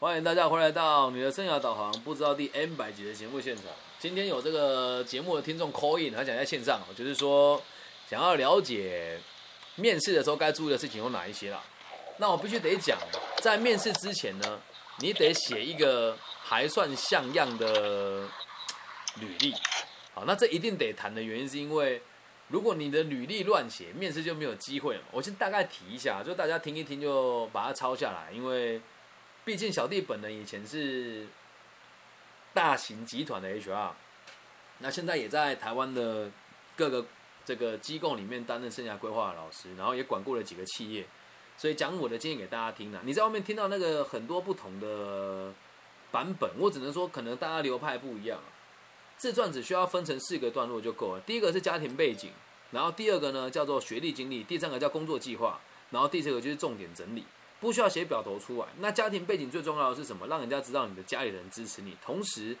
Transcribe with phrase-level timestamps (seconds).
[0.00, 3.66] 欢迎大家回来到你的生涯导航不知道第 N 百集的节目现场。
[3.98, 7.62] 今天有这个节目的听众 call in，他讲在线上，就是说
[8.08, 9.20] 想要了解
[9.74, 11.62] 面试的时候该注意的事情有哪一些啦。
[12.16, 12.98] 那我必须得讲，
[13.42, 14.58] 在面试之前呢，
[15.00, 18.26] 你得写一个还算像样的
[19.16, 19.52] 履历。
[20.14, 22.00] 好，那这一定得谈的原因是因为，
[22.48, 25.02] 如果你的履历乱写，面试就没有机会了。
[25.10, 28.80] 我先大概提一下，就大家听一听就把它抄下来，因为。
[29.44, 31.26] 毕竟小弟本人以前是
[32.52, 33.90] 大型集团的 HR，
[34.78, 36.30] 那现在也在台湾的
[36.76, 37.04] 各个
[37.44, 41.06] 这个机构里面担任生涯规划的老师，然后也管过了几个企业，
[41.56, 43.00] 所以讲我的经验给大家听了。
[43.04, 45.52] 你在外面听到那个很多不同的
[46.10, 48.38] 版本，我只能说可能大家流派不一样。
[49.16, 51.20] 自传只需要分成四个段落就够了。
[51.26, 52.30] 第一个是家庭背景，
[52.70, 57.24] 然后第二个呢叫做学历经历，第三个叫工作计划，然后第四个就是重点整理。
[57.60, 58.66] 不需要写表头出来。
[58.78, 60.26] 那家庭背景最重要的是什么？
[60.26, 61.96] 让人家知道你的家里人支持你。
[62.02, 62.56] 同时，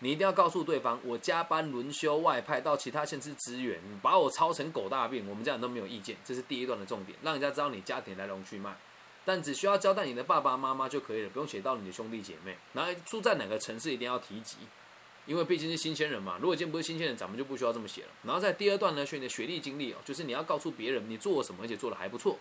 [0.00, 6.16] 你一定要告诉对方，我加班轮休、外派到其他县市支援，把我操成狗大便，我们家人都没有意见。
[6.24, 8.76] 这是第一段的重点，让人家知道你家庭来龙去脉。
[9.24, 12.56] 但只需要交代你的爸爸妈妈就可以了，不用写到你的兄弟姐妹。
[12.72, 14.56] 然后住在哪个城市一定要提及，
[15.26, 16.38] 因为毕竟是新鲜人嘛。
[16.40, 18.08] 如果今天不是新鲜人，咱们就不需要这么写了。
[18.22, 22.38] 然后在第二段呢，选你的学历经历哦，就是你要告诉别人你做什么，而且做的还不错。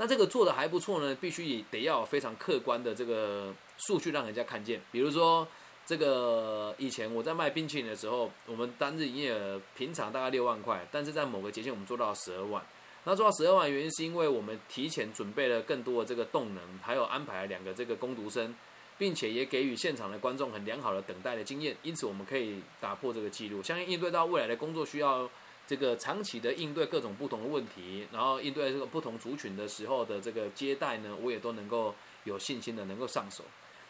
[0.00, 4.80] 那这个做的还不错呢，必须也得要有非常客观的这个数据让人家看见。
[4.92, 5.46] 比如说，
[5.84, 12.64] 这个以前我在卖冰淇淋的时候，我们单日营业额平常大概六万块，但是在某个节庆我们做到十二万。
[13.02, 18.54] 那做到十二万原因是因为我们提前准备了更多的这个动能，还有安排了两个这个攻读生，
[18.98, 23.60] 并且也给予现场的观众很良好的等待的经验，因此我们可以打破这个记录。
[23.64, 25.28] 相信应对到未来的工作需要。
[25.68, 33.44] 这个长期的应对各种不同的问题，然后应对这个不同族群的时候的这个接待呢，我也都能够有信心的能够上手。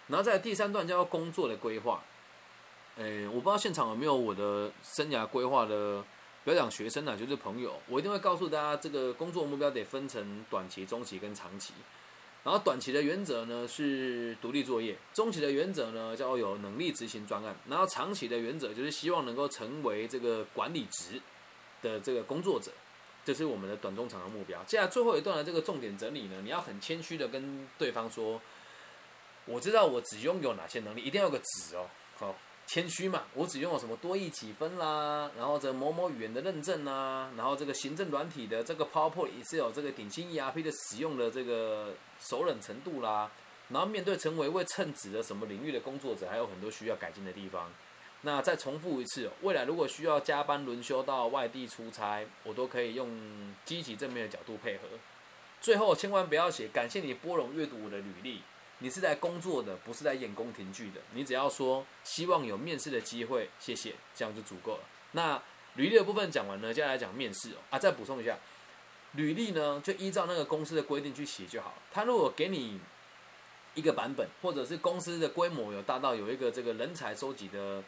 [0.08, 2.02] 然后在第三段叫工作的规划，
[2.96, 6.04] 诶，我不知道现场有没有我的生涯规划的，
[6.42, 11.74] 不要讲学生啊，就是朋友，我一定会告诉大家，这个工作目标得分成短期、中期跟长期。
[12.42, 21.20] 然后短期的原则呢是独立作业，中期的原则呢叫有能力执行专案，然后长期的原则就是希望能够成为这个管理职。
[21.82, 22.70] 的这个工作者，
[23.24, 24.62] 这是我们的短中长的目标。
[24.64, 28.40] 接下来最后一段的这个重点整理呢，你要很谦虚的跟对方说，
[29.44, 32.34] 我知道我只拥有哪些能力，一定要有个纸哦，好
[32.66, 33.24] 谦虚嘛。
[33.34, 43.30] 我只拥有什么多益几分啦，然后这某某语言的认证啦，然后这个行政软体的这个 PowerPoint 也是有这个顶新 ERP 的使用的这个熟稔程度啦，
[43.68, 47.70] 然后面对成为未称职的什么领域的工作者，还有很多需要改进的地方。
[48.22, 54.88] 那再重复一次，未来如果需要加班轮休到外地出差，我都可以用积极正面的角度配合。
[55.60, 58.42] 最后千万不要写感谢你拨冗阅读我的履历，
[58.80, 61.00] 你是在工作的，不是在演宫廷剧的。
[61.14, 64.80] 你只要说希望有面试的机会，谢谢，这样就足够了。
[65.12, 65.40] 那
[65.76, 67.58] 履历的部分讲完呢，接下来讲面试哦。
[67.70, 68.36] 啊，再补充一下，
[69.12, 71.74] 履历呢就依照那个公司的规定去写就好。
[71.92, 72.80] 他如果给你
[73.74, 77.80] 一个版本，或者是公司的规模有大到有一个这个人才收集的。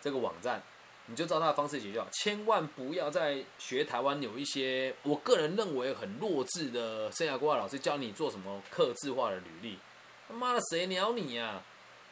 [0.00, 0.62] 这个网站，
[1.06, 9.78] 你就照他的方式写就好，千万不要在学台湾有一些我个人认为很弱智的生涯规划老师教你做什么刻字化的履历，
[10.28, 11.62] 他妈的谁鸟你呀？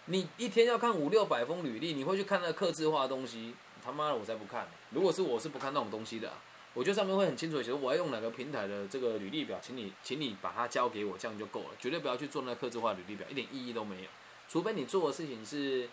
[0.07, 3.55] 你一天要看五六百封履历，你会去看那刻字化的东西？
[3.85, 4.67] 他妈的我才不看！
[4.91, 6.33] 如果是我是不看那种东西的，
[6.75, 14.09] 我觉得上面会很清楚写我要用哪个平台的这个履历表，请你请你把它交给我，这样就够了，绝对不要去做那刻字化履历表，一点意义都没有，
[14.49, 15.89] 除非你做的事情是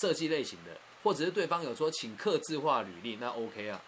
[0.00, 0.76] 设计类型的。
[1.06, 3.80] 或者是对方有说请客制化履历，那 OK 啊，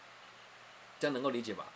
[1.01, 1.67] 这样能够理解吧？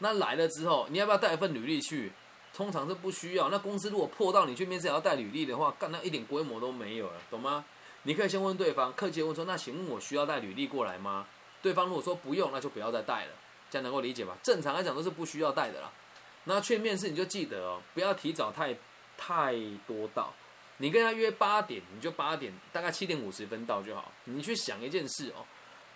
[0.00, 2.12] 那来了之后，你要不要带一份履历去？
[2.52, 3.48] 通常是不需要。
[3.48, 7.64] 那公司如果破到你去面试也要带履历的话，干那一点规模都没有了，懂吗？
[8.02, 11.26] 你可以先问对方，客气问说：“那请问我需要带履历过来吗？”
[11.62, 13.32] 对方如果说不用，那就不要再带了，
[13.70, 14.36] 这样能够理解吧？
[14.42, 15.90] 正常来讲都是不需要带的啦。
[16.44, 18.76] 那去面试你就记得哦，不要提早太
[19.16, 19.54] 太
[19.86, 20.34] 多到。
[20.82, 24.10] 你跟他约八点，你就八点，大概七点五十分到就好。
[24.24, 25.44] 你去想一件事哦，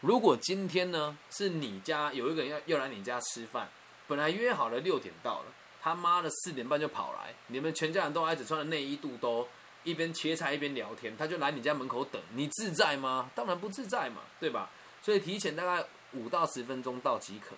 [0.03, 3.67] 如果今天呢是你家有一个人要要来你家吃饭，
[4.07, 5.47] 本来约好了六点到了，
[5.81, 9.49] 他妈的四点半就跑来，你们全家人都还只穿着内衣肚兜，
[9.85, 13.31] 一边切菜一边聊天，他就来你家门口等，你自在吗？
[13.35, 14.69] 当然不自在嘛，对吧？
[15.01, 15.83] 所以提前大概
[16.13, 17.57] 五到十分钟到即可。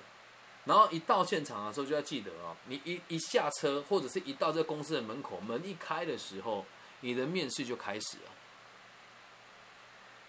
[0.65, 6.65] 然后一到现场的时候就要记得哦，你一一下车或者是一到这个公司的门口，门一开的时候。
[7.01, 8.33] 你的面试就开始了。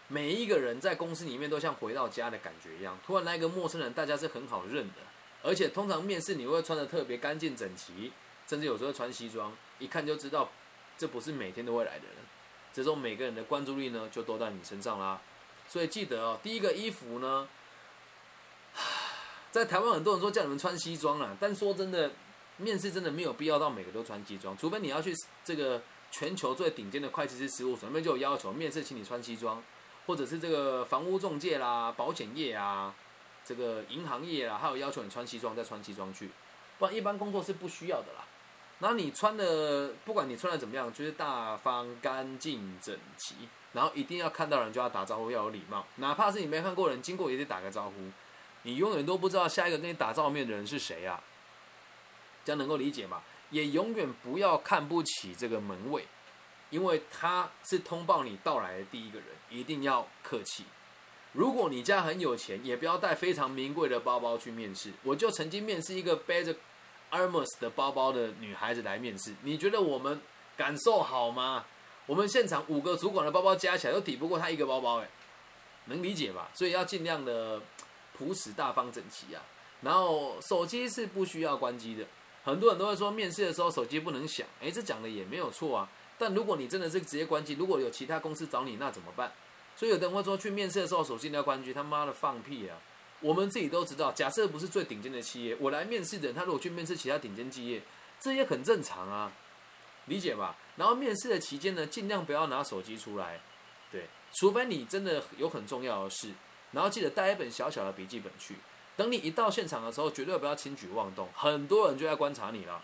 [0.10, 4.96] 每一个人在公司里面都像回到家的感觉一样，突然来一个陌生人，大家是很好认的。
[5.44, 8.12] 而且通常面试你会穿的特别干净整齐，
[8.48, 10.50] 甚至有时候穿西装，一看就知道
[10.98, 12.16] 这不是每天都会来的人。
[12.74, 15.20] 这时候每个人的关注力呢就都在你身上啦。
[15.68, 17.48] 所以记得哦，第一个衣服呢，
[19.52, 22.12] 在台湾很多人说叫你们穿西装啊，但说真的，
[22.56, 25.82] 面试真的没有必要到每个都穿西装，除非你要去这个
[26.12, 29.62] 全球最顶尖的会计师事务所，那边就有要求面试请你穿西装，
[30.06, 32.94] 或者是这个房屋中介啦、保险业啊、
[33.46, 36.30] 这个银行业啦，还有要求你穿西装再穿西装去，
[36.80, 38.26] 不然一般工作是不需要的啦。
[38.80, 43.36] 然后你穿的，不管你穿的怎么样，就是大方、干净、整齐。
[43.74, 47.94] 然后一定要看到人就要打招呼，要有礼貌，哪怕是你没看过人，经过也得打个招呼。
[48.64, 51.22] 你永远都不知道下一个跟你打照面的人是谁啊，
[52.44, 53.22] 这样能够理解吗？
[53.50, 56.06] 也永远不要看不起这个门卫，
[56.70, 60.66] 因为他是通报你到来的第一个人，一定要客气。
[61.34, 64.92] 如果你家很有钱，也不要带非常名贵的包包去面试。
[65.04, 66.56] 我就曾经面试一个背着
[67.12, 70.20] Hermes 的包包的女孩子来面试，你觉得我们
[70.56, 71.66] 感受好吗？
[72.06, 75.10] 我们现场五个主管的包包加起来都抵不过她一个包包，哎，
[75.86, 76.50] 能理解吧？
[76.54, 77.62] 所以要尽量的
[78.18, 79.44] 朴实大方整齐啊。
[79.82, 82.06] 然后手机是不需要关机的，
[82.48, 85.90] 很多人都会说面试的时候手机不能响，哎，这讲的也没有错啊。
[86.18, 89.30] 但如果你真的是直接关机，如果有其他公司找你，那怎么办？
[89.76, 92.80] 所以有的人会说去面试的时候手机一定要关机，他妈的放屁啊！
[93.20, 97.82] 我们自己都知道，假设不是最顶尖的企业，我来面试的人，他如果去面试其他顶尖企业，
[98.18, 99.30] 这也很正常啊。
[100.06, 103.42] 理解吧，然后面试的期间呢，尽量不要拿手机出来，
[103.92, 106.30] 对，除非你真的有很重要的事，
[106.72, 108.56] 然后记得带一本小小的笔记本去，
[108.98, 112.84] 等你一到现场的时候，绝对不要轻举妄动，很多人就在观察你了。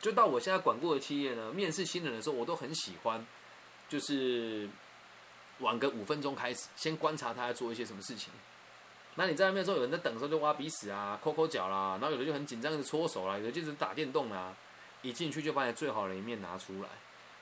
[0.00, 3.24] 就到我现在管过的企业呢，面试新人的时候，我都很喜欢，
[3.88, 4.68] 就是
[5.60, 8.32] 晚个五分钟开始，先观察他在做一些什么事情。
[9.14, 14.52] 那你在那边时候，有人在等的时候就挖鼻屎啊、抠抠脚啦，然后有的就很紧张的搓手啦，有的就是打电动啦。
[15.02, 16.88] 一进去就把你最好的一面拿出来，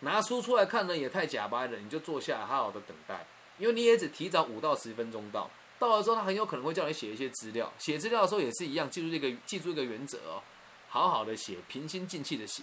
[0.00, 3.26] 拿出出来看呢也太假掰了，你就坐下来好好的等待，
[3.58, 10.42] 因为你也只提早五到十分钟到，到了之后他很有可能会叫你写一些资料，写资料的时候也是一样，记住这个记住一个原则哦，
[10.88, 12.62] 好好的写，平心静气的写，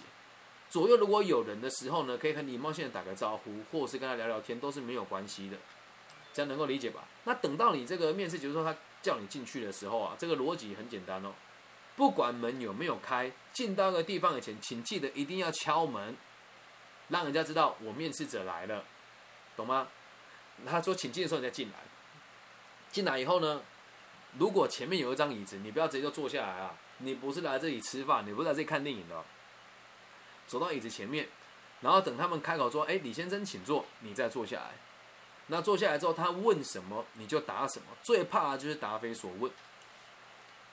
[0.70, 5.56] 左右如果有人的时候呢，可以很礼貌性的打个招呼，或者是跟他聊聊天，都是没有关系的，
[6.32, 7.08] 这样能够理解吧？
[7.24, 11.32] 那等到你这个面试结束说他叫你进去的时候啊，这个逻辑很简单哦。
[11.96, 16.16] 不管门有没有开，进到个地方以前，请记得一定要敲门，
[17.08, 18.84] 让人家知道我面试者来了，
[19.56, 19.88] 懂吗？
[20.64, 21.74] 他说请进的时候你再进来，
[22.90, 23.62] 进来以后呢，
[24.38, 26.74] 如果前面有一张椅子，你不要直接就坐下来啊！
[26.98, 29.24] 你不是来这里吃饭，你不是来这里看电影的，
[30.46, 31.28] 走到椅子前面，
[31.80, 34.72] 然后等他们开口说：“哎，李先生，请坐。”你再坐下来。
[35.46, 39.50] 那坐下来之后，他问什么你就答什么，最怕就是答非所问，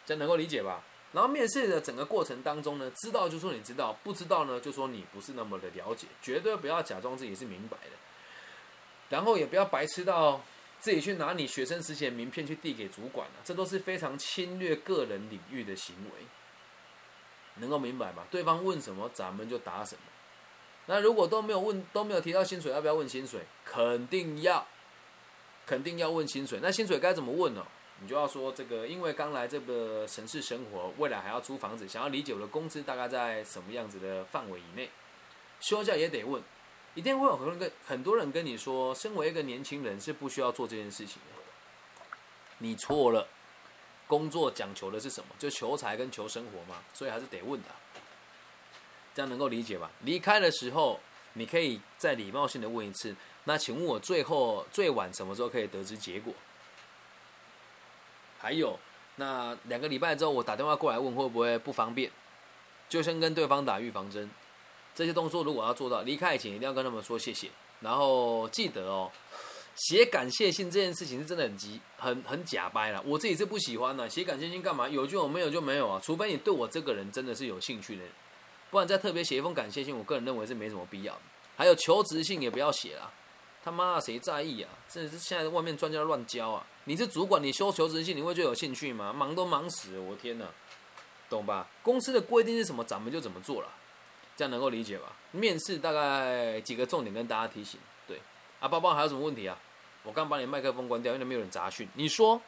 [0.05, 0.81] 这样能够理解吧？
[1.13, 7.91] 然后面试的整个过程当中呢，知道就说你知道，不知道呢就说你不是那么的了解，绝对不要假装自己是明白的，
[9.07, 10.41] 然后也不要白痴到
[10.79, 16.25] 自己去拿你学生时期的名片去递给主管了，这都是非常侵略个人领域的行为，
[17.55, 18.23] 能够明白吗？
[18.29, 20.01] 对方问什么，咱们就答什么。
[20.87, 23.41] 那如果都没有问，都没有提到薪水，要不要问薪水？
[23.63, 24.67] 肯定要，
[25.65, 26.59] 肯定要问薪水。
[26.61, 27.65] 那薪水该怎么问呢？
[28.01, 34.89] 你就要说这个，因为刚来这个城市生活，未来还要租房子，想要理解我的工资大概在什么样子的范围以内。
[35.61, 36.43] 休假也得问，
[36.95, 41.43] 一定会有很多人跟很多人跟你说，身为一个年轻人是不需要做这件事情的。
[42.59, 43.27] 你错了，
[44.07, 45.27] 工作讲求的是什么？
[45.37, 47.67] 就求财跟求生活嘛，所以还是得问的。
[49.13, 49.91] 这样能够理解吧？
[50.01, 50.99] 离开的时候，
[51.33, 53.13] 你可以再礼貌性的问一次。
[53.43, 56.33] 那请问我最后最晚什么时候可以得知结果？
[58.39, 58.79] 还有，
[59.17, 62.09] 那两个礼拜之后，我打电话过来问会不会不方便，
[62.87, 64.29] 就先跟对方打预防针。
[64.95, 67.49] 这些动作如果要做到，离开以前一定要跟他们说谢谢。
[67.81, 69.11] 然后记得哦，
[69.75, 73.03] 写感谢信这件事情是真的很急，很很假掰了。
[73.05, 74.87] 我自己是不喜欢的，写感谢信干嘛？
[74.87, 76.01] 有就有，没有就没有啊。
[76.01, 78.03] 除非你对我这个人真的是有兴趣的，
[78.71, 81.21] 不然再特别写一封感谢信，我个人认为是没什么必要的。
[81.57, 83.11] 还有求职信也不要写了。
[83.63, 84.69] 他妈的谁在意啊？
[84.87, 86.65] 真的是现在外面专家乱教啊！
[86.83, 89.11] 你是主管，你修求职信，你会就有兴趣吗？
[89.11, 90.45] 忙都忙死了，我天哪，
[91.27, 91.67] 懂吧？
[91.81, 93.67] 公司的规定是什么，咱们就怎么做了，
[94.35, 95.11] 这样能够理解吧？
[95.31, 98.19] 面试大概几个重点跟大家提醒，对
[98.59, 99.57] 啊，包包还有什么问题啊？
[100.03, 101.87] 我刚把你麦克风关掉，因为没有人杂讯。
[101.93, 102.41] 你说，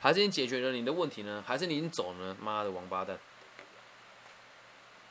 [0.00, 1.44] 还是你解决了你的问题呢？
[1.46, 2.36] 还是你已经走了？
[2.40, 3.18] 妈的王八蛋！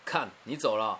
[0.03, 0.99] 看你走了，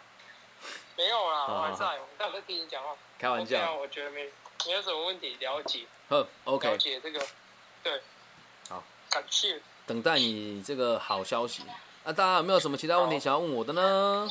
[0.95, 4.29] 没有啦，我还在，我刚在听你讲话，开玩笑，我觉得没。
[4.67, 5.88] 没有什么问题，了解。
[6.07, 6.69] 呵，OK。
[6.69, 7.19] 了解这个，
[7.81, 8.00] 对。
[8.69, 9.59] 好，感谢。
[9.88, 11.63] 等待你这个好消息。
[12.03, 14.29] 那大家有没有什么其他问题想要问我的呢？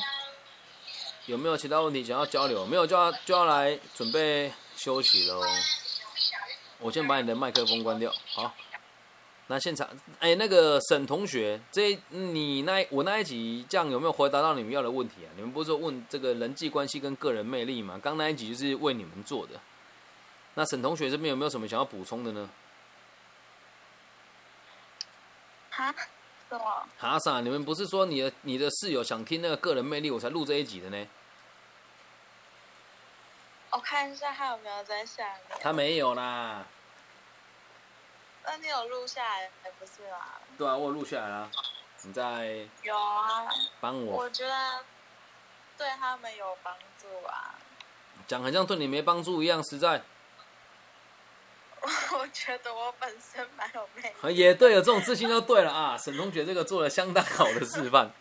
[1.27, 2.65] 有没有其他问题想要交流？
[2.65, 5.41] 没有就要就要来准备休息喽。
[6.79, 8.11] 我先把你的麦克风关掉。
[8.33, 8.53] 好，
[9.47, 9.87] 那现场，
[10.19, 15.29] 哎，那个沈同学，这你那我那一集这样有没有回答到你们要的问题啊？
[15.35, 17.99] 你们不是说问这个人际关系跟个人魅力吗？
[18.01, 19.53] 刚那一集就是为你们做的。
[20.55, 22.49] 那沈同学这边有没有什么想要补充的呢？
[25.69, 25.93] 好？
[26.51, 26.85] 什么？
[26.99, 27.39] 哈萨？
[27.39, 31.07] 你们不是说你的你的室友想听那个个人魅力，我才录这一集的呢？
[33.69, 35.57] 我看一下他有没有在下面。
[35.61, 36.65] 他没有啦。
[38.43, 40.17] 那你有录下来不是吗？
[40.57, 41.49] 对啊，我录下来了。
[42.01, 42.67] 你在？
[42.83, 43.47] 有啊。
[43.79, 44.17] 帮我。
[44.17, 44.83] 我觉得
[45.77, 47.55] 对他们有帮助啊。
[48.27, 50.01] 讲很像对你没帮助一样，实在。
[52.13, 54.35] 我觉得我本身蛮有魅力。
[54.35, 55.97] 也对有，这种自信就对了啊！
[55.97, 58.11] 沈同学这个做了相当好的示范。